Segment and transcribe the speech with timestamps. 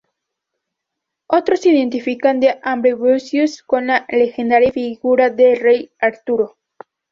[1.27, 6.57] Otros identifican a Ambrosius con la legendaria figura del Rey Arturo.